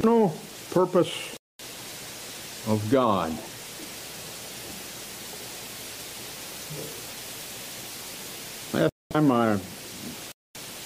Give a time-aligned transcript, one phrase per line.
[0.00, 0.34] eternal
[0.70, 1.36] purpose
[2.66, 3.30] of God.
[8.72, 9.60] Last time I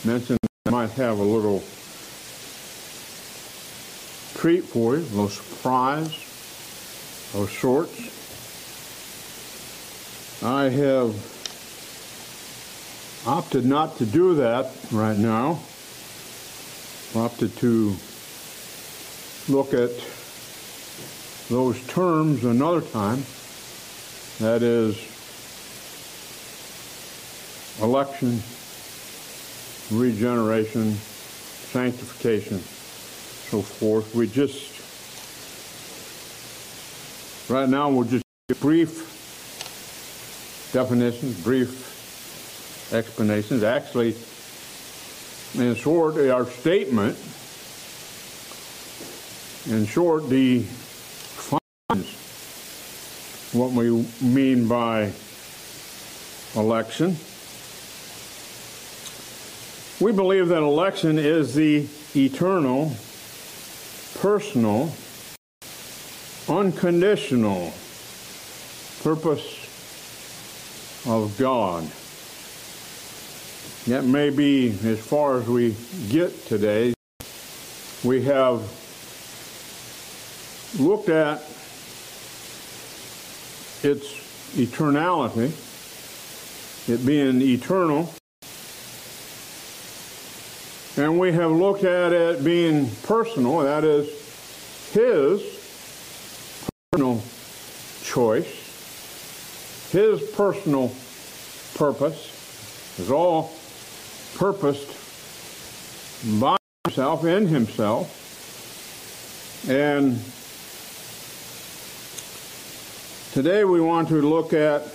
[0.04, 1.62] mentioned I might have a little
[4.34, 6.12] treat for you, a little surprise
[7.34, 8.10] of sorts.
[10.42, 11.14] I have
[13.28, 15.60] opted not to do that right now.
[17.14, 17.94] Opted to
[19.48, 19.90] look at
[21.48, 23.22] those terms another time.
[24.38, 24.96] That is
[27.80, 28.42] election,
[29.90, 34.14] regeneration, sanctification, so forth.
[34.14, 34.70] We just,
[37.50, 38.24] right now, we'll just
[38.60, 39.10] brief
[40.72, 43.62] definitions, brief explanations.
[43.62, 44.16] Actually,
[45.54, 47.18] in short, our statement,
[49.66, 50.68] in short, defines
[53.52, 55.12] what we mean by
[56.54, 57.16] election.
[60.00, 62.94] We believe that election is the eternal,
[64.20, 64.92] personal,
[66.48, 67.72] unconditional
[69.02, 69.60] purpose
[71.06, 71.90] of God.
[73.86, 75.76] That may be as far as we
[76.08, 76.94] get today.
[78.02, 78.62] We have
[80.78, 81.38] looked at
[83.82, 84.06] its
[84.54, 85.52] eternality,
[86.88, 88.12] it being eternal,
[90.96, 94.08] and we have looked at it being personal, that is,
[94.92, 95.42] His
[96.92, 97.22] personal
[98.04, 98.64] choice
[99.94, 100.90] his personal
[101.76, 103.52] purpose is all
[104.34, 104.88] purposed
[106.40, 108.10] by himself, in himself.
[109.68, 110.18] And
[113.34, 114.86] today we want to look at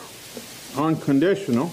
[0.77, 1.69] unconditional.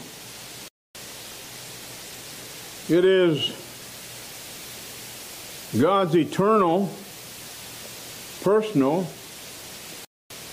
[2.88, 3.52] It is
[5.80, 6.90] God's eternal,
[8.42, 9.06] personal,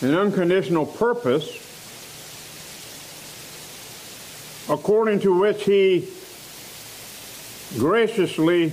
[0.03, 1.49] and unconditional purpose
[4.69, 6.07] according to which he
[7.79, 8.71] graciously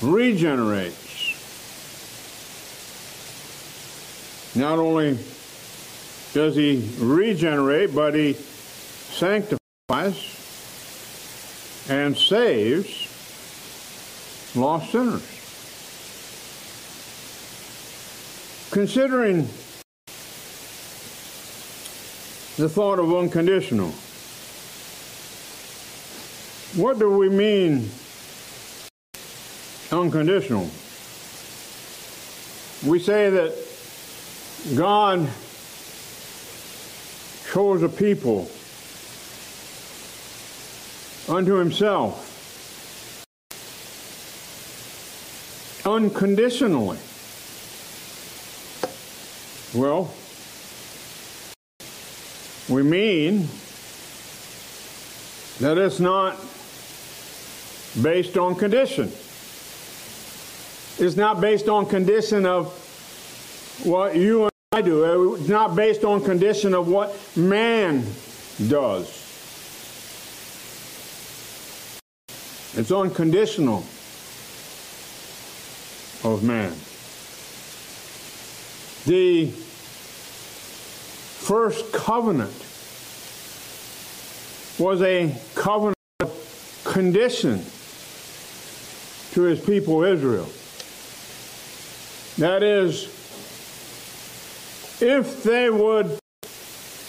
[0.00, 0.94] regenerates.
[4.54, 5.18] Not only
[6.36, 9.56] does he regenerate, but he sanctifies
[11.88, 13.08] and saves
[14.54, 15.22] lost sinners.
[18.70, 19.48] Considering
[22.58, 23.88] the thought of unconditional,
[26.74, 27.88] what do we mean
[29.90, 30.68] unconditional?
[32.86, 33.54] We say that
[34.76, 35.30] God
[37.56, 38.46] chose a people
[41.26, 42.20] unto himself
[45.86, 46.98] unconditionally.
[49.74, 50.12] Well,
[52.68, 53.48] we mean
[55.60, 56.38] that it's not
[58.02, 59.10] based on condition.
[60.98, 62.66] It's not based on condition of
[63.82, 65.36] what you I do.
[65.36, 68.04] It's not based on condition of what man
[68.68, 69.08] does.
[72.74, 73.86] It's unconditional
[76.24, 76.72] of man.
[79.06, 79.46] The
[81.46, 82.52] first covenant
[84.78, 87.64] was a covenant of condition
[89.32, 90.50] to his people Israel.
[92.36, 93.15] That is,
[95.00, 96.18] if they would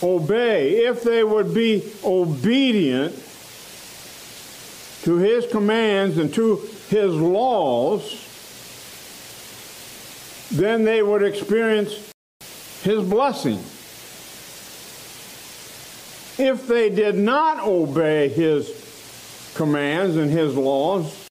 [0.03, 3.13] obey, if they would be obedient
[5.03, 6.57] to his commands and to
[6.89, 8.23] his laws,
[10.51, 12.11] then they would experience
[12.83, 13.59] his blessing.
[16.39, 21.27] If they did not obey his commands and his laws,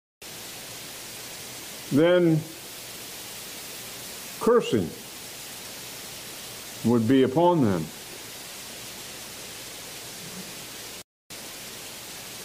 [1.93, 2.41] then
[4.41, 4.91] cursing
[6.87, 7.85] would be upon them.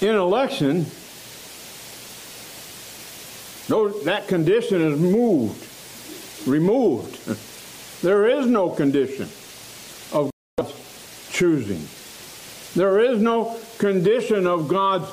[0.01, 0.85] In election,
[4.05, 7.17] that condition is moved, removed.
[8.01, 9.29] There is no condition
[10.11, 11.87] of God's choosing.
[12.73, 15.07] There is no condition of God's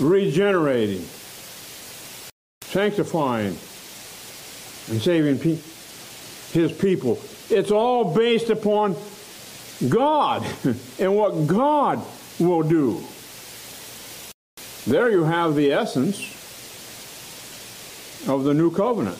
[0.00, 1.06] regenerating
[2.68, 3.56] sanctifying,
[4.88, 5.58] and saving pe-
[6.52, 7.18] his people.
[7.50, 8.96] It's all based upon
[9.88, 10.44] God
[10.98, 12.02] and what God
[12.38, 13.02] will do.
[14.86, 16.34] There you have the essence
[18.28, 19.18] of the new covenant.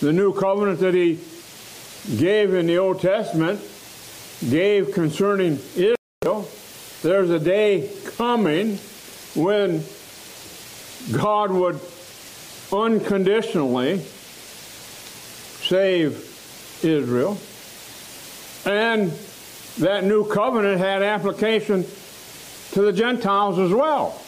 [0.00, 1.20] The new covenant that he
[2.16, 3.60] gave in the Old Testament,
[4.50, 6.48] gave concerning Israel.
[7.02, 8.76] There's a day coming
[9.34, 9.84] when
[11.12, 11.80] God would
[12.72, 14.00] unconditionally
[15.60, 16.31] save
[16.84, 17.38] Israel.
[18.64, 19.12] And
[19.78, 21.84] that new covenant had application
[22.72, 24.20] to the Gentiles as well.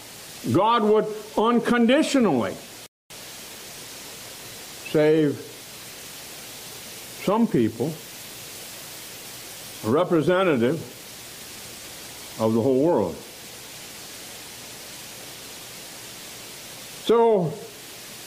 [0.52, 1.06] God would
[1.38, 2.54] unconditionally
[4.90, 5.36] save
[7.24, 7.92] some people,
[9.86, 10.76] a representative
[12.38, 13.16] of the whole world.
[17.06, 17.52] So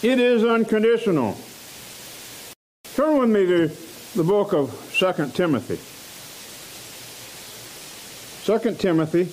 [0.01, 1.37] it is unconditional.
[2.95, 3.69] Turn with me to
[4.17, 5.77] the book of 2 Timothy.
[8.47, 9.29] 2 Timothy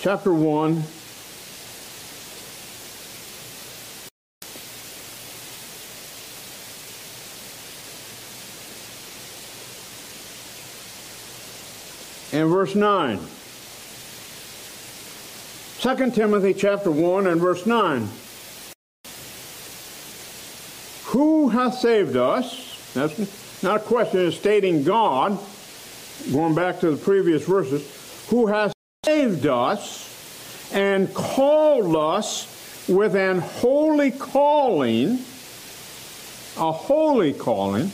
[0.00, 0.82] chapter 1
[12.32, 13.20] and verse 9.
[15.78, 18.08] 2 Timothy chapter 1 and verse 9.
[21.20, 22.90] Who hath saved us?
[22.94, 25.38] That's not a question, it's stating God,
[26.32, 28.26] going back to the previous verses.
[28.30, 28.72] Who hath
[29.04, 35.18] saved us and called us with an holy calling,
[36.56, 37.92] a holy calling,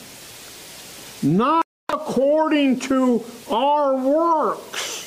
[1.20, 5.02] not according to our works,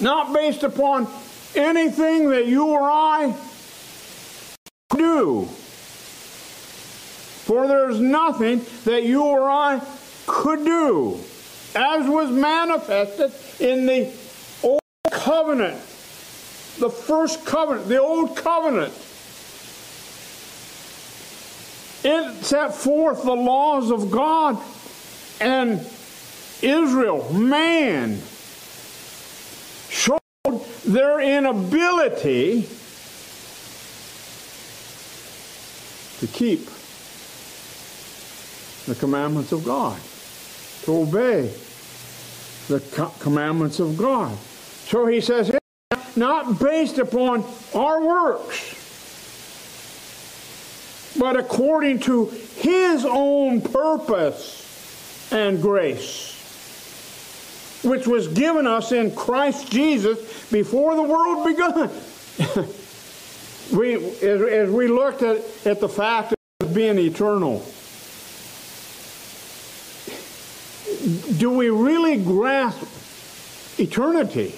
[0.00, 1.08] not based upon
[1.56, 3.34] anything that you or I
[4.98, 5.48] do.
[7.46, 9.80] For there's nothing that you or I
[10.26, 11.18] could do,
[11.74, 14.12] as was manifested in the
[14.62, 15.76] Old Covenant,
[16.78, 18.92] the first covenant, the Old Covenant.
[22.04, 24.62] It set forth the laws of God
[25.40, 25.80] and
[26.62, 28.20] Israel, man,
[29.88, 30.20] showed
[30.84, 32.68] their inability
[36.20, 36.66] to keep
[38.86, 40.00] the commandments of God,
[40.82, 41.52] to obey
[42.68, 44.36] the co- commandments of God.
[44.38, 45.52] So he says,
[46.16, 47.44] not based upon
[47.74, 48.74] our works,
[51.18, 52.26] but according to
[52.56, 56.34] his own purpose and grace,
[57.84, 60.18] which was given us in Christ Jesus
[60.50, 61.90] before the world begun.
[63.72, 67.64] we, as, as we looked at, at the fact of being eternal,
[71.38, 72.82] do we really grasp
[73.78, 74.54] eternity?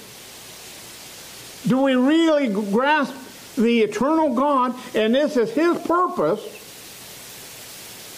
[1.67, 3.15] Do we really grasp
[3.57, 6.41] the eternal God, and this is His purpose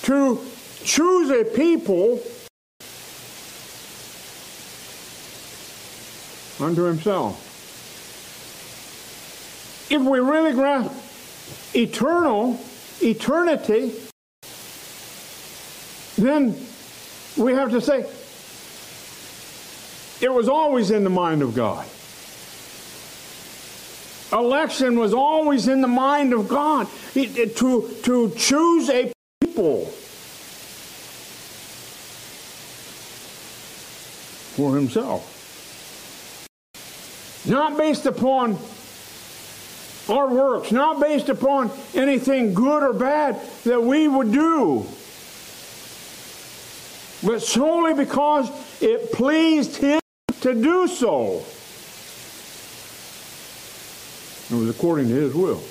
[0.03, 0.41] to
[0.85, 2.23] choose a people
[6.61, 7.42] unto Himself?
[9.93, 10.91] If we really grasp
[11.75, 12.59] eternal,
[13.03, 13.93] eternity,
[16.17, 16.56] then
[17.37, 18.06] we have to say
[20.22, 21.87] it was always in the mind of God.
[24.32, 27.46] Election was always in the mind of God to,
[28.05, 29.84] to choose a people
[34.56, 35.29] for himself.
[37.44, 38.56] Not based upon
[40.09, 44.87] our works, not based upon anything good or bad that we would do,
[47.25, 48.51] but solely because
[48.82, 50.01] it pleased Him
[50.41, 51.44] to do so.
[54.51, 55.63] It was according to His will.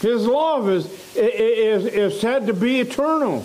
[0.00, 3.44] His love is, is, is said to be eternal.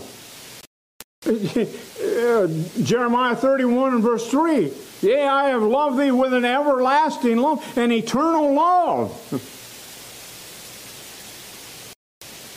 [2.83, 4.71] Jeremiah 31 and verse 3.
[5.01, 9.11] Yea, I have loved thee with an everlasting love, an eternal love.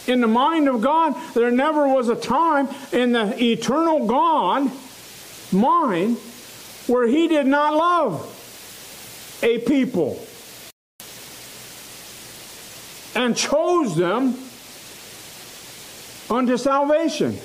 [0.07, 4.71] In the mind of God, there never was a time in the eternal God
[5.53, 6.17] mind
[6.87, 8.37] where he did not love
[9.43, 10.25] a people
[13.17, 14.37] and chose them
[16.31, 17.37] unto salvation.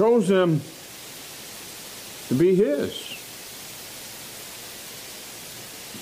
[0.00, 0.62] Chose them
[2.28, 3.10] to be his.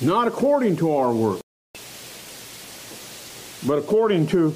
[0.01, 1.43] not according to our works,
[3.67, 4.55] but according to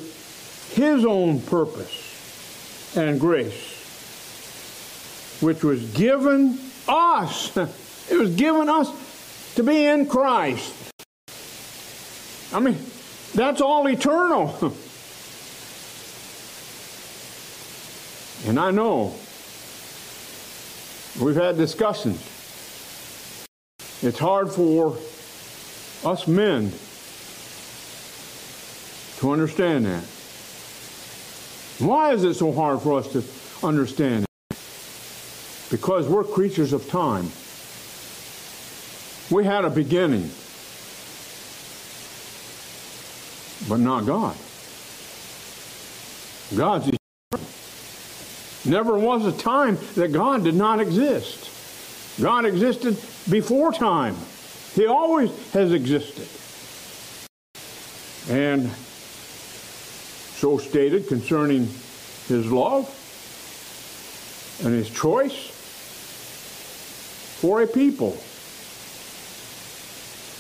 [0.75, 3.75] his own purpose and grace,
[5.41, 6.57] which was given
[6.87, 7.51] us.
[8.11, 8.89] It was given us
[9.57, 10.73] to be in Christ.
[12.53, 12.79] I mean,
[13.35, 14.55] that's all eternal.
[18.47, 19.15] and I know
[21.21, 22.21] we've had discussions.
[24.03, 24.97] It's hard for
[26.05, 26.73] us men
[29.19, 30.03] to understand that.
[31.79, 33.23] Why is it so hard for us to
[33.67, 34.59] understand it?
[35.71, 37.31] Because we're creatures of time.
[39.31, 40.31] We had a beginning,
[43.69, 44.37] but not God.
[46.57, 47.02] God's.
[48.65, 51.51] Never was a time that God did not exist.
[52.21, 52.97] God existed
[53.31, 54.17] before time.
[54.75, 56.29] He always has existed.
[58.31, 61.69] And so stated concerning
[62.29, 62.89] his love
[64.65, 65.49] and his choice
[67.41, 68.17] for a people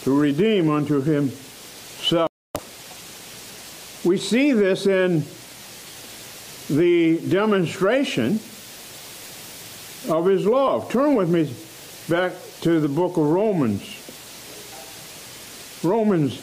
[0.02, 2.31] to redeem unto himself.
[4.05, 5.25] We see this in
[6.69, 8.40] the demonstration
[10.09, 10.90] of his love.
[10.90, 11.52] Turn with me
[12.09, 13.83] back to the book of Romans.
[15.83, 16.40] Romans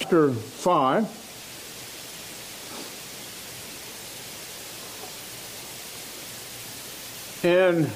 [0.00, 1.22] chapter 5.
[7.44, 7.86] And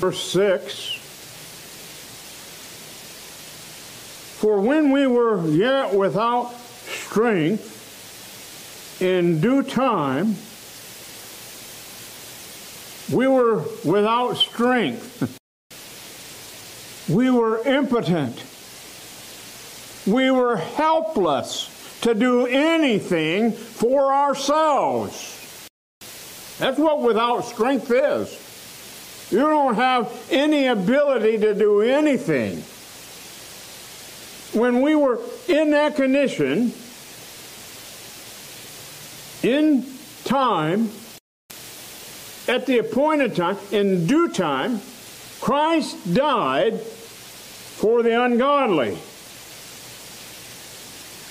[0.00, 0.98] verse 6
[4.38, 7.81] For when we were yet without strength,
[9.02, 10.36] in due time,
[13.12, 15.38] we were without strength.
[17.08, 18.44] we were impotent.
[20.06, 21.68] We were helpless
[22.02, 25.68] to do anything for ourselves.
[26.58, 28.38] That's what without strength is.
[29.32, 32.62] You don't have any ability to do anything.
[34.60, 35.18] When we were
[35.48, 36.72] in that condition,
[39.44, 39.86] in
[40.24, 40.90] time,
[42.48, 44.80] at the appointed time, in due time,
[45.40, 48.96] Christ died for the ungodly.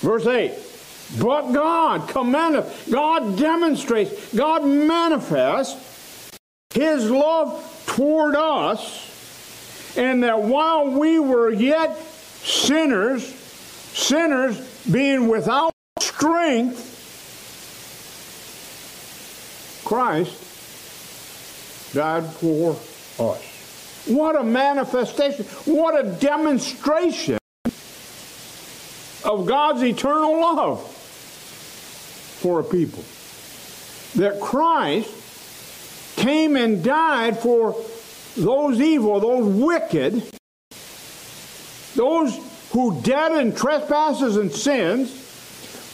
[0.00, 0.52] Verse 8.
[1.20, 6.30] But God commendeth, God demonstrates, God manifests
[6.74, 11.98] His love toward us, and that while we were yet
[12.42, 14.58] sinners, sinners
[14.90, 16.91] being without strength,
[19.92, 22.70] Christ died for
[23.18, 24.04] us.
[24.06, 27.36] What a manifestation, what a demonstration
[29.22, 30.90] of God's eternal love
[32.40, 33.04] for a people.
[34.14, 35.10] That Christ
[36.16, 37.76] came and died for
[38.34, 40.22] those evil, those wicked,
[41.96, 45.18] those who dead in trespasses and sins,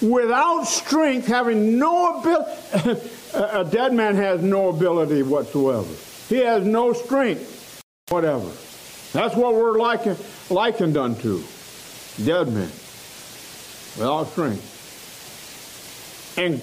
[0.01, 3.11] without strength, having no ability.
[3.35, 5.93] a dead man has no ability whatsoever.
[6.29, 8.51] He has no strength, whatever.
[9.13, 10.19] That's what we're likened,
[10.51, 11.43] likened unto.
[12.25, 12.71] Dead men
[13.97, 14.75] without strength.
[16.37, 16.61] And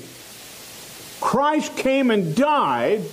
[1.22, 3.03] Christ came and died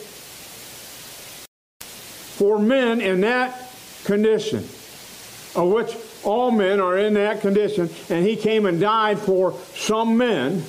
[2.37, 3.71] for men in that
[4.05, 4.59] condition,
[5.55, 10.17] of which all men are in that condition, and he came and died for some
[10.17, 10.65] men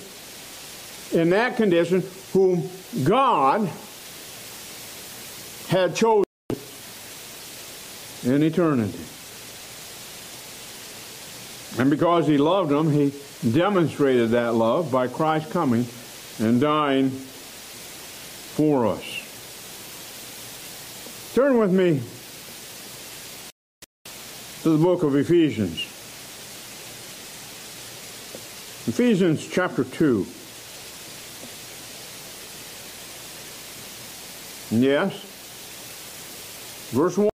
[1.11, 2.67] in that condition whom
[3.03, 3.69] God
[5.67, 6.25] had chosen
[8.23, 8.99] in eternity.
[11.79, 13.13] And because he loved them, he
[13.51, 15.85] demonstrated that love by Christ coming
[16.39, 19.03] and dying for us.
[21.35, 22.01] Turn with me
[24.63, 25.79] to the book of Ephesians.
[28.87, 30.25] Ephesians chapter 2.
[34.81, 35.13] Yes.
[36.91, 37.29] Verse 1.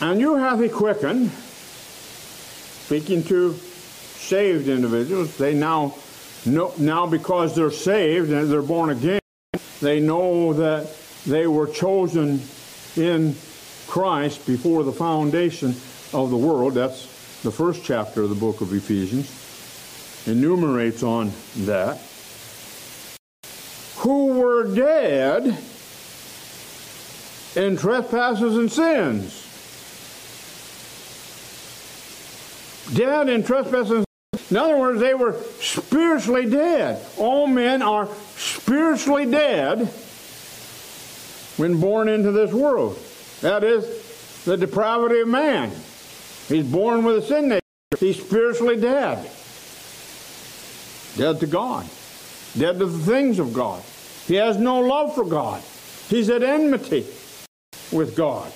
[0.00, 5.94] And you hath he quickened, speaking to saved individuals, they now
[6.44, 9.20] know, now because they're saved and they're born again,
[9.80, 10.94] they know that
[11.26, 12.42] they were chosen
[12.96, 13.36] in
[13.86, 15.70] Christ before the foundation
[16.12, 16.74] of the world.
[16.74, 17.06] That's
[17.42, 19.43] the first chapter of the book of Ephesians.
[20.26, 21.98] Enumerates on that.
[23.96, 25.58] Who were dead
[27.56, 29.40] in trespasses and sins.
[32.94, 34.04] Dead in trespasses
[34.50, 37.04] in other words, they were spiritually dead.
[37.18, 39.88] All men are spiritually dead
[41.56, 42.98] when born into this world.
[43.40, 45.72] That is the depravity of man.
[46.48, 47.60] He's born with a sin nature.
[47.98, 49.30] He's spiritually dead.
[51.16, 51.86] Dead to God.
[52.56, 53.82] Dead to the things of God.
[54.26, 55.62] He has no love for God.
[56.08, 57.06] He's at enmity
[57.92, 58.52] with God.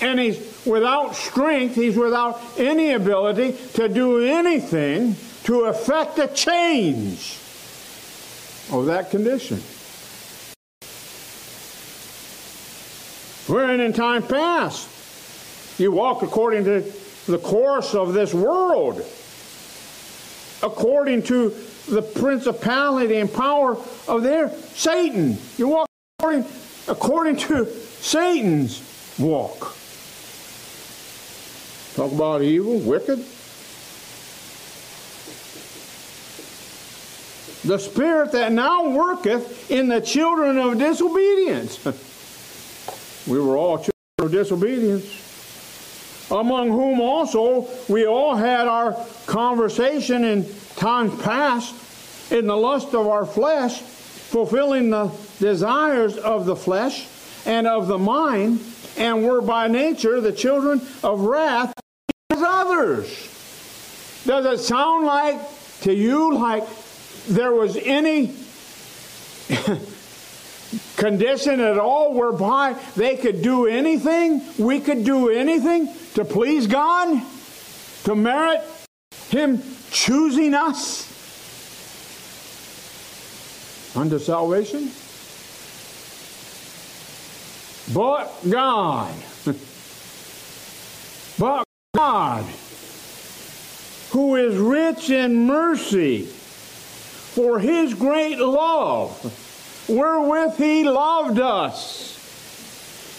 [0.00, 7.36] And he's without strength, he's without any ability to do anything to effect a change
[8.72, 9.60] of that condition.
[13.46, 14.88] Wherein in time past,
[15.78, 16.92] you walked according to
[17.26, 19.04] the course of this world,
[20.62, 21.54] according to
[21.88, 23.76] the principality and power
[24.06, 25.38] of their Satan.
[25.56, 25.88] You walk
[26.18, 26.44] according,
[26.88, 28.82] according to Satan's
[29.18, 29.76] walk.
[31.94, 33.24] Talk about evil, wicked.
[37.62, 41.84] The spirit that now worketh in the children of disobedience.
[43.26, 45.29] we were all children of disobedience.
[46.30, 48.94] Among whom also we all had our
[49.26, 50.46] conversation in
[50.76, 51.74] times past
[52.32, 55.10] in the lust of our flesh, fulfilling the
[55.40, 57.08] desires of the flesh
[57.46, 58.60] and of the mind,
[58.96, 61.72] and were by nature the children of wrath
[62.30, 63.08] as others.
[64.24, 65.40] Does it sound like
[65.80, 66.64] to you like
[67.26, 68.34] there was any
[71.00, 77.22] condition at all whereby they could do anything, we could do anything to please God,
[78.04, 78.60] to merit
[79.30, 81.08] Him choosing us
[83.96, 84.90] unto salvation?
[87.94, 89.14] But God.
[91.38, 91.64] but
[91.96, 92.44] God,
[94.10, 96.26] who is rich in mercy,
[97.34, 99.39] for his great love,
[99.88, 102.16] wherewith he loved us,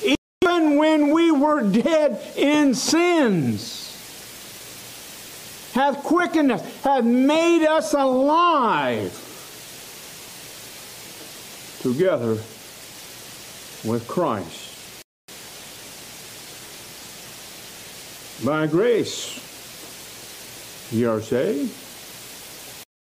[0.03, 3.87] even when we were dead in sins,
[5.73, 9.11] hath quickened us, hath made us alive
[11.81, 12.37] together
[13.83, 14.67] with Christ.
[18.45, 19.39] By grace
[20.91, 21.71] ye are saved.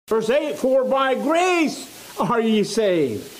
[0.08, 3.33] Verse 8 For by grace are ye saved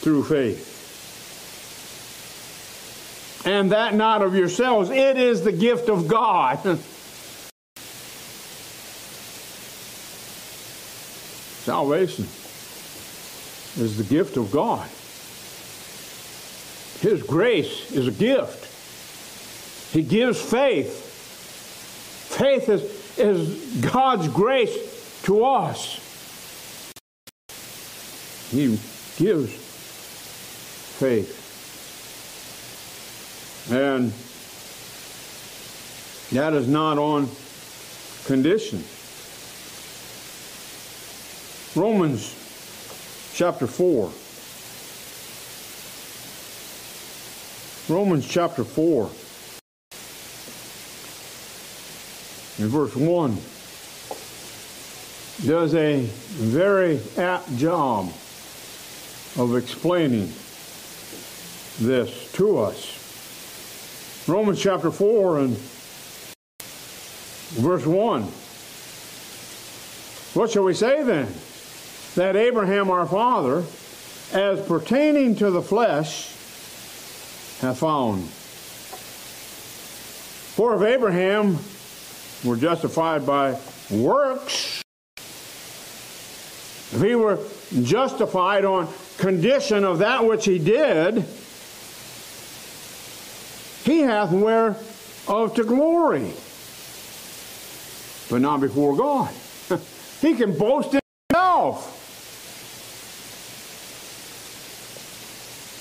[0.00, 0.76] through faith.
[3.46, 6.58] And that not of yourselves, it is the gift of God.
[11.64, 12.26] Salvation
[13.76, 14.88] is the gift of God.
[17.00, 18.64] His grace is a gift.
[19.92, 21.04] He gives faith.
[22.36, 26.00] Faith is, is God's grace to us.
[28.50, 28.78] He
[29.16, 29.67] gives
[30.98, 31.46] faith.
[33.70, 34.12] And
[36.32, 37.28] that is not on
[38.26, 38.84] condition.
[41.74, 42.34] Romans
[43.34, 44.12] chapter 4.
[47.88, 49.10] Romans chapter 4.
[52.58, 53.36] in verse 1
[55.46, 58.12] does a very apt job
[59.36, 60.32] of explaining
[61.78, 64.26] this to us.
[64.28, 65.56] Romans chapter 4 and
[67.56, 68.22] verse 1.
[70.34, 71.32] What shall we say then?
[72.14, 73.64] That Abraham our father,
[74.32, 76.28] as pertaining to the flesh,
[77.60, 78.28] hath found.
[80.54, 81.58] For if Abraham
[82.44, 83.58] were justified by
[83.90, 84.82] works,
[86.92, 87.38] if he were
[87.82, 88.88] justified on
[89.18, 91.24] condition of that which he did,
[93.88, 96.30] he hath whereof to glory,
[98.28, 99.32] but not before God.
[100.20, 101.94] he can boast in himself.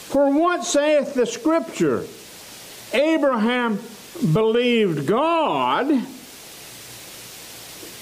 [0.09, 2.05] For what saith the Scripture?
[2.93, 3.77] Abraham
[4.31, 5.87] believed God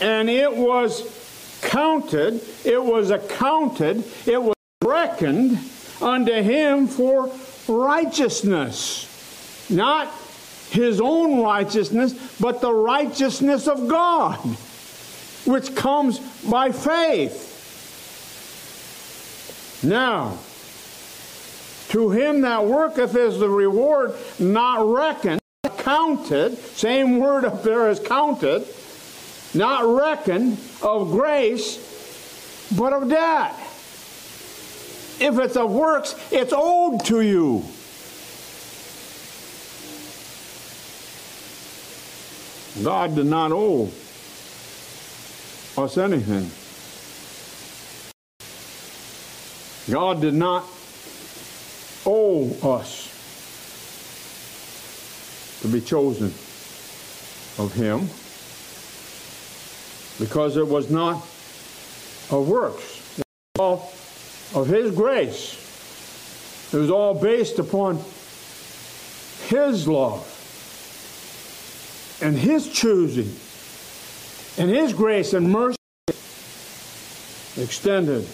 [0.01, 5.57] and it was counted, it was accounted, it was reckoned
[5.99, 7.31] unto him for
[7.67, 9.14] righteousness.
[9.69, 10.11] Not
[10.69, 14.37] his own righteousness, but the righteousness of God,
[15.45, 17.53] which comes by faith.
[19.83, 20.37] Now,
[21.89, 25.39] to him that worketh is the reward not reckoned,
[25.77, 28.65] counted, same word up there as counted,
[29.53, 31.77] not reckoned of grace,
[32.75, 33.53] but of debt.
[35.17, 37.63] If it's of works, it's owed to you.
[42.83, 43.85] God did not owe
[45.77, 46.49] us anything.
[49.89, 50.65] God did not
[52.05, 53.11] owe us
[55.61, 56.33] to be chosen
[57.57, 58.09] of Him
[60.19, 61.15] because it was not
[62.29, 63.19] of works.
[63.19, 63.23] It
[63.57, 63.93] was all
[64.53, 65.61] of His grace.
[66.73, 68.03] It was all based upon
[69.47, 70.34] His love
[72.21, 73.33] and His choosing
[74.57, 75.77] and His grace and mercy
[77.57, 78.27] extended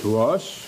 [0.00, 0.66] to us.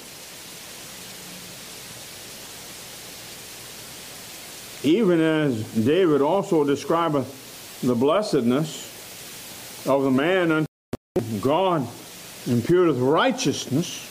[4.84, 8.88] Even as David also describeth the blessedness
[9.86, 11.86] of the man unto God
[12.46, 14.08] imputeth righteousness,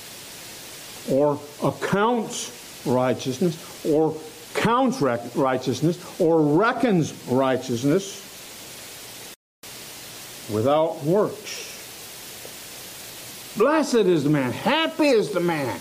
[1.11, 4.15] or accounts righteousness, or
[4.61, 8.27] counts righteousness, or reckons righteousness
[10.53, 11.67] without works.
[13.57, 15.79] Blessed is the man, happy is the man.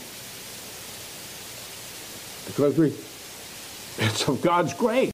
[2.46, 2.86] Because we,
[3.98, 5.12] it's of God's grace.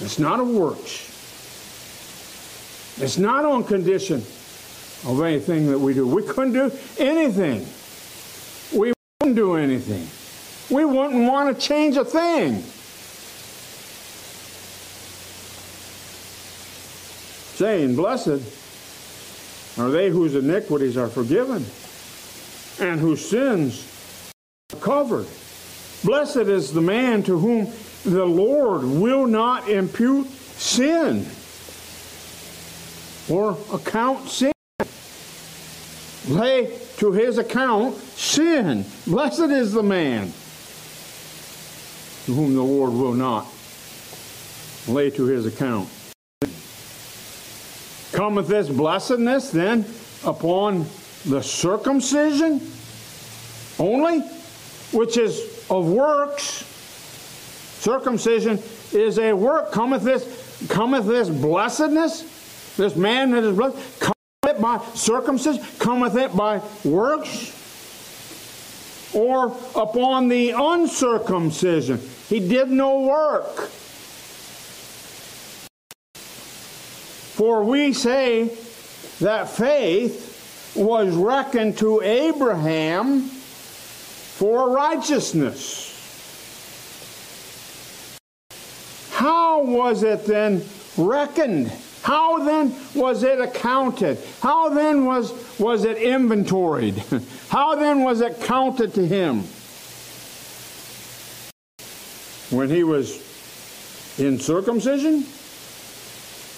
[0.00, 1.08] It's not of works.
[3.02, 4.24] It's not on condition
[5.06, 6.06] of anything that we do.
[6.06, 7.66] We couldn't do anything.
[8.72, 10.08] We wouldn't do anything.
[10.70, 12.62] We wouldn't want to change a thing.
[17.56, 18.42] Saying, Blessed
[19.78, 21.66] are they whose iniquities are forgiven
[22.78, 23.86] and whose sins
[24.72, 25.26] are covered.
[26.04, 27.70] Blessed is the man to whom
[28.04, 31.26] the Lord will not impute sin
[33.28, 34.52] or account sin.
[36.28, 38.84] Lay to his account sin.
[39.06, 40.32] Blessed is the man
[42.30, 43.44] to whom the Lord will not
[44.86, 45.88] lay to his account.
[48.12, 49.84] Cometh this blessedness then
[50.24, 50.86] upon
[51.26, 52.60] the circumcision
[53.80, 54.20] only,
[54.92, 56.64] which is of works.
[57.80, 58.62] Circumcision
[58.92, 59.72] is a work.
[59.72, 64.16] Cometh this, cometh this blessedness, this man that is blessed, cometh
[64.46, 67.56] it by circumcision, cometh it by works,
[69.14, 72.00] or upon the uncircumcision.
[72.30, 73.68] He did no work.
[77.34, 78.56] For we say
[79.18, 85.88] that faith was reckoned to Abraham for righteousness.
[89.10, 90.64] How was it then
[90.96, 91.72] reckoned?
[92.02, 94.18] How then was it accounted?
[94.40, 97.02] How then was, was it inventoried?
[97.48, 99.42] How then was it counted to him?
[102.50, 103.16] When he was
[104.18, 105.24] in circumcision?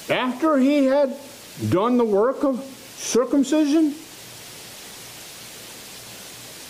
[0.08, 1.16] after he had
[1.70, 2.60] done the work of
[2.96, 3.94] circumcision?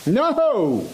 [0.07, 0.89] No.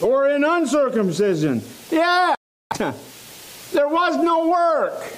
[0.00, 1.62] Or in uncircumcision?
[1.90, 2.34] Yeah.
[2.78, 5.12] There was no work.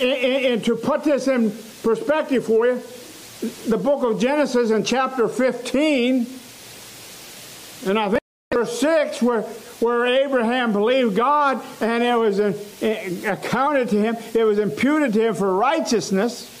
[0.00, 1.50] And, to put this in
[1.82, 2.82] perspective for you,
[3.68, 6.26] the book of Genesis in chapter 15,
[7.84, 8.20] and I think
[8.52, 9.44] verse 6, where
[9.80, 15.34] where Abraham believed God and it was accounted to him, it was imputed to him
[15.34, 16.52] for righteousness.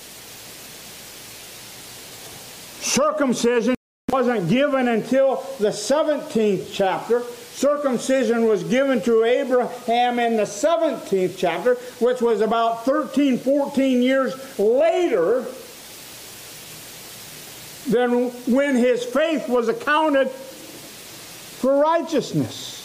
[2.80, 3.74] Circumcision
[4.10, 7.22] wasn't given until the 17th chapter.
[7.22, 14.58] Circumcision was given to Abraham in the 17th chapter, which was about 13, 14 years
[14.58, 15.46] later
[17.88, 20.30] than when his faith was accounted
[21.56, 22.76] for righteousness.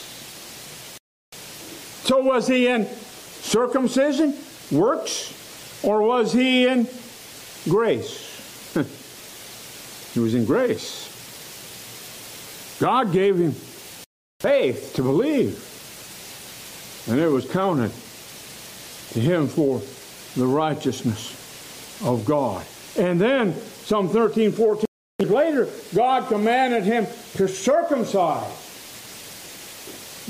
[2.04, 4.36] So was he in circumcision,
[4.72, 6.88] works, or was he in
[7.70, 8.74] grace?
[10.14, 11.08] he was in grace.
[12.80, 13.54] God gave him
[14.40, 15.64] faith to believe,
[17.10, 17.92] and it was counted
[19.12, 19.82] to him for
[20.36, 21.38] the righteousness
[22.04, 22.66] of God.
[22.98, 23.54] And then,
[23.86, 24.86] some 13, 14
[25.20, 27.06] years later, God commanded him
[27.36, 28.61] to circumcise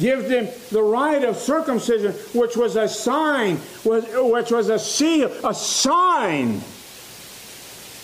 [0.01, 5.53] gives them the rite of circumcision, which was a sign, which was a seal, a
[5.53, 6.59] sign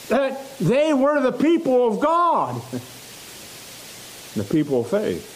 [0.09, 2.61] that they were the people of God,
[4.35, 5.33] the people of faith.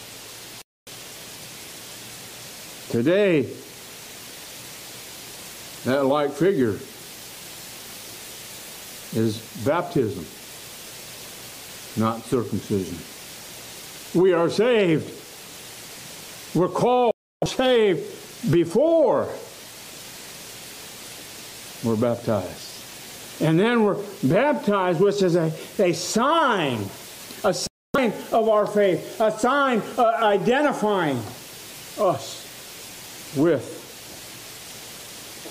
[2.91, 3.50] Today,
[5.86, 6.78] that like figure
[9.13, 10.26] is baptism,
[12.00, 12.97] not circumcision.
[14.13, 15.20] We are saved.
[16.54, 17.14] We're called
[17.46, 19.30] saved before
[21.84, 23.42] we're baptized.
[23.42, 26.86] And then we're baptized, which is a, a sign,
[27.44, 31.18] a sign of our faith, a sign uh, identifying
[32.00, 32.48] us
[33.36, 33.80] with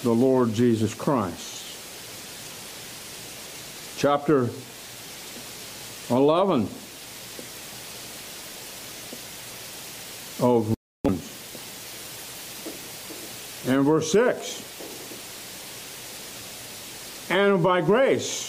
[0.04, 1.48] the Lord Jesus Christ.
[3.98, 4.48] Chapter
[6.10, 6.68] 11
[10.40, 11.40] of Romans
[13.66, 14.70] and verse 6
[17.30, 18.48] and by grace.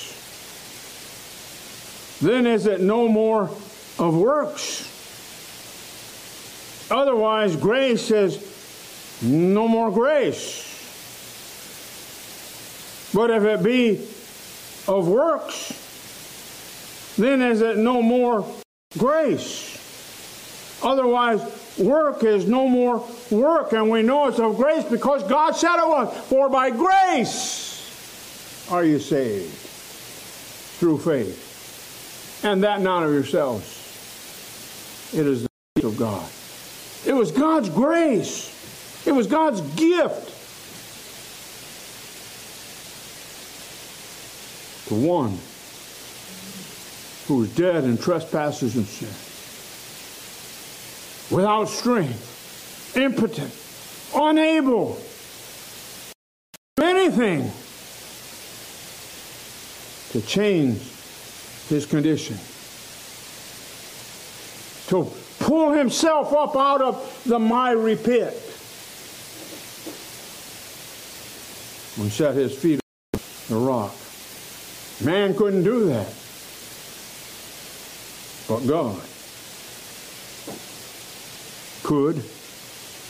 [2.22, 3.50] Then is it no more
[3.98, 4.88] of works.
[6.92, 8.38] Otherwise, grace is
[9.24, 10.68] no more grace.
[13.14, 14.08] But if it be
[14.88, 15.74] of works,
[17.18, 18.46] then is it no more
[18.98, 19.78] grace.
[20.84, 25.78] Otherwise, work is no more work, and we know it's of grace because God said
[25.78, 26.16] it was.
[26.28, 29.54] For by grace are you saved
[30.80, 33.78] through faith, and that not of yourselves.
[35.14, 36.30] It is the gift of God.
[37.06, 38.50] It was God's grace.
[39.06, 40.28] It was God's gift
[44.88, 45.38] to one
[47.28, 49.10] who was dead in trespasses and sin,
[51.32, 53.54] without strength, impotent,
[54.14, 55.02] unable to
[56.78, 57.52] do anything
[60.12, 60.82] to change
[61.70, 62.38] his condition,
[64.88, 68.34] to pull himself up out of the miry pit
[71.98, 72.80] and set his feet
[73.14, 73.96] on the rock.
[75.02, 76.14] Man couldn't do that.
[78.48, 79.02] But God
[81.92, 82.24] could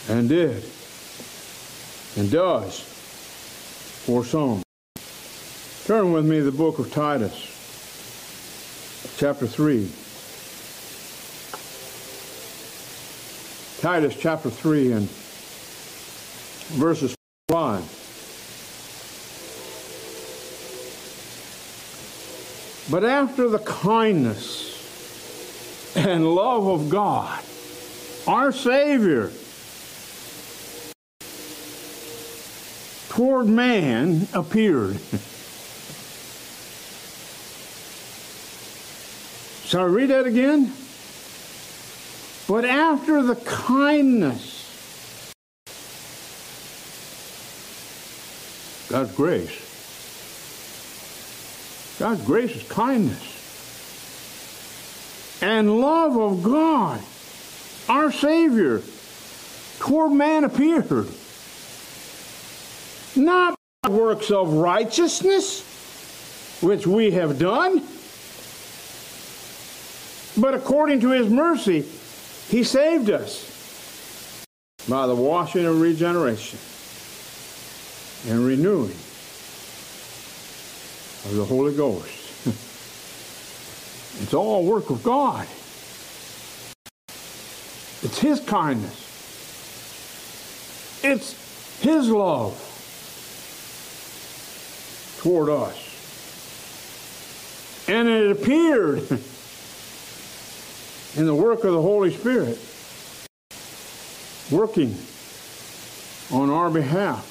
[0.08, 0.60] and did
[2.16, 4.60] and does for some.
[5.84, 7.32] Turn with me to the book of Titus,
[9.18, 9.88] chapter 3.
[13.80, 15.08] Titus chapter 3 and
[16.72, 17.14] verses
[17.50, 17.84] 5.
[22.90, 24.74] But after the kindness
[25.94, 27.44] and love of God,
[28.26, 29.30] our Savior,
[33.08, 34.98] toward man appeared.
[39.64, 40.72] Shall I read that again?
[42.46, 45.32] But after the kindness,
[48.88, 49.58] God's grace,
[51.98, 53.28] God's grace is kindness.
[55.42, 57.00] And love of God,
[57.92, 58.80] our Savior,
[59.78, 61.06] toward man appeared.
[63.14, 65.60] Not by works of righteousness,
[66.62, 67.86] which we have done,
[70.40, 71.82] but according to his mercy,
[72.48, 74.46] he saved us
[74.88, 76.58] by the washing of regeneration
[78.26, 78.96] and renewing
[81.26, 82.46] of the Holy Ghost.
[84.22, 85.46] it's all work of God.
[88.02, 88.98] It's His kindness.
[91.04, 92.54] It's His love
[95.22, 95.78] toward us.
[97.88, 98.98] And it appeared
[101.16, 102.58] in the work of the Holy Spirit
[104.50, 104.96] working
[106.30, 107.30] on our behalf.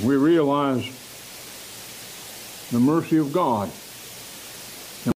[0.00, 0.84] we realize
[2.70, 3.70] the mercy of God.
[5.04, 5.14] And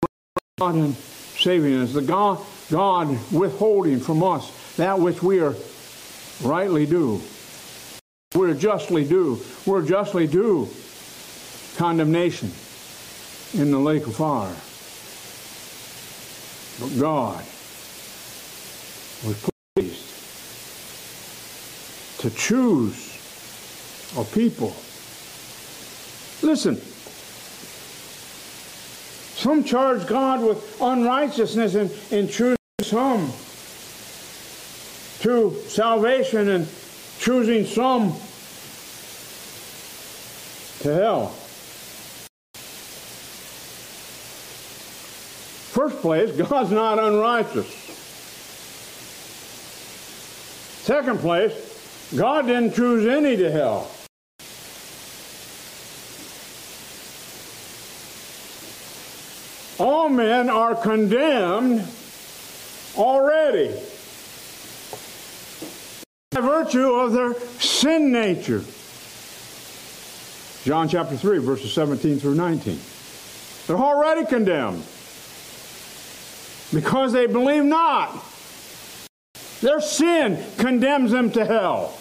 [0.59, 0.95] God in
[1.43, 2.39] saving us, the God,
[2.71, 5.55] God withholding from us that which we are
[6.41, 7.21] rightly due.
[8.33, 9.39] We're justly due.
[9.65, 10.69] We're justly due
[11.75, 12.51] condemnation
[13.53, 14.55] in the lake of fire.
[16.79, 17.37] But God
[19.25, 20.09] was pleased
[22.19, 23.09] to choose
[24.17, 24.73] a people.
[26.41, 26.81] Listen,
[29.43, 33.29] some charge God with unrighteousness and, and some
[35.19, 36.65] to salvation and
[37.19, 38.15] choosing some
[40.79, 41.27] to hell.
[45.73, 47.67] First place, God's not unrighteous.
[50.85, 53.91] Second place, God didn't choose any to hell.
[59.83, 61.85] All men are condemned
[62.95, 63.67] already
[66.31, 68.63] by virtue of their sin nature.
[70.63, 72.79] John chapter 3, verses 17 through 19.
[73.67, 74.85] They're already condemned
[76.73, 78.23] because they believe not.
[79.59, 81.97] Their sin condemns them to hell,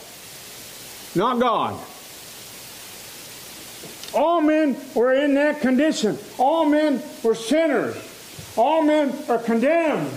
[1.17, 1.85] not God.
[4.15, 6.19] All men were in that condition.
[6.39, 7.97] All men were sinners.
[8.57, 10.11] All men are condemned.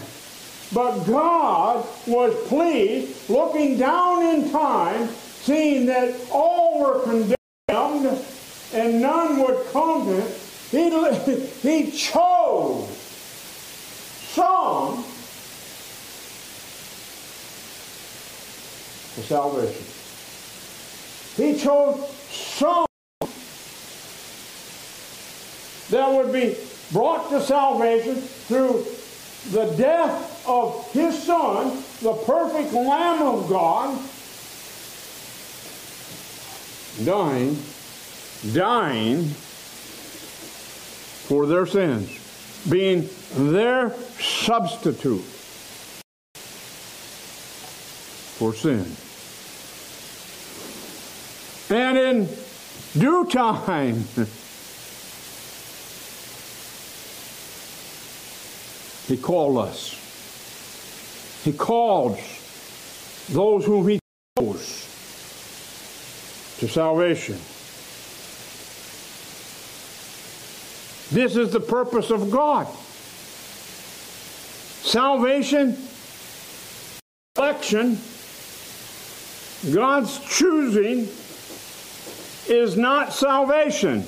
[0.73, 5.08] But God was pleased, looking down in time,
[5.41, 7.36] seeing that all were condemned
[8.75, 10.31] and none would come to him.
[10.71, 10.89] He,
[11.86, 12.89] he chose
[14.34, 15.03] some
[19.13, 19.86] for salvation.
[21.38, 22.85] He chose some
[25.95, 26.58] that would be
[26.91, 28.86] brought to salvation through
[29.51, 33.97] the death of his son, the perfect Lamb of God,
[37.05, 37.58] dying
[38.53, 39.23] dying
[41.27, 42.10] for their sins,
[42.69, 45.23] being their substitute
[48.36, 48.86] for sin.
[51.69, 52.29] And in
[52.99, 54.05] due time,
[59.08, 60.02] He called us.
[61.44, 62.18] He calls
[63.30, 64.00] those whom He
[64.38, 64.86] chose
[66.60, 67.38] to salvation.
[71.12, 72.68] This is the purpose of God.
[74.84, 75.78] Salvation,
[77.38, 78.00] election,
[79.72, 81.08] God's choosing
[82.48, 84.04] is not salvation.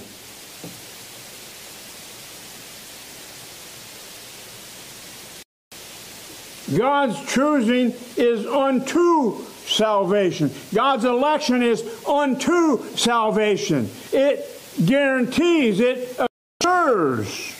[6.76, 10.52] God's choosing is unto salvation.
[10.74, 13.90] God's election is unto salvation.
[14.12, 14.46] It
[14.86, 16.20] guarantees, it
[16.62, 17.54] assures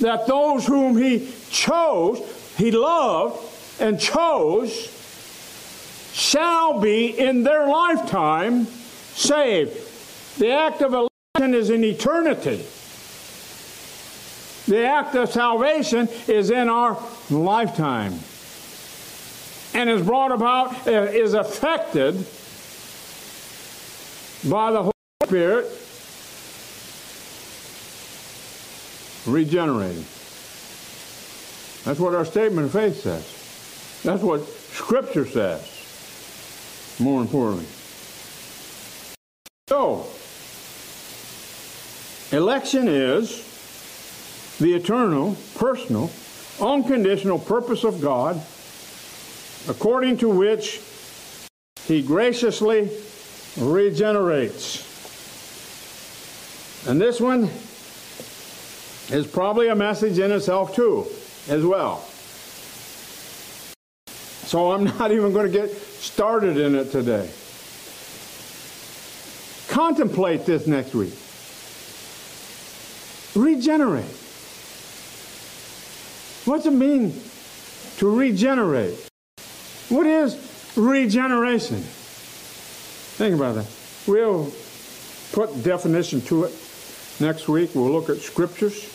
[0.00, 2.20] that those whom he chose,
[2.56, 3.40] he loved
[3.80, 4.92] and chose,
[6.12, 8.66] shall be in their lifetime
[9.14, 10.38] saved.
[10.38, 12.64] The act of election is in eternity.
[14.66, 16.94] The act of salvation is in our
[17.30, 18.18] lifetime
[19.74, 22.14] and is brought about, uh, is affected
[24.48, 24.92] by the Holy
[25.24, 25.66] Spirit
[29.26, 30.04] regenerated.
[31.84, 34.02] That's what our statement of faith says.
[34.02, 37.66] That's what Scripture says, more importantly.
[39.68, 40.06] So,
[42.32, 43.42] election is
[44.58, 46.10] the eternal, personal,
[46.60, 48.40] unconditional purpose of God,
[49.68, 50.80] according to which
[51.86, 52.90] He graciously
[53.58, 54.84] regenerates.
[56.88, 57.50] And this one
[59.10, 61.06] is probably a message in itself too,
[61.48, 62.04] as well.
[64.46, 67.28] So I'm not even going to get started in it today.
[69.68, 71.12] Contemplate this next week.
[73.34, 74.25] Regenerate.
[76.46, 77.12] What's it mean
[77.98, 79.10] to regenerate?
[79.88, 80.36] What is
[80.76, 81.78] regeneration?
[83.18, 83.66] Think about that.
[84.06, 84.52] We'll
[85.32, 86.52] put definition to it
[87.18, 87.74] next week.
[87.74, 88.92] We'll look at scriptures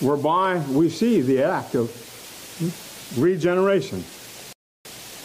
[0.00, 1.90] whereby we see the act of
[3.18, 4.04] regeneration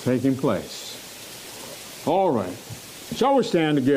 [0.03, 2.03] taking place.
[2.07, 2.55] All right.
[3.15, 3.85] Shall we stand together?